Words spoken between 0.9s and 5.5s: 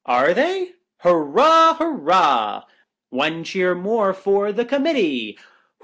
1 Hurrah! hurrah! One cheer more for the Committee